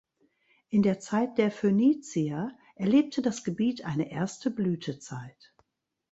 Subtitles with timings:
[0.69, 5.53] In der Zeit der Phönizier erlebte das Gebiet eine erste Blütezeit.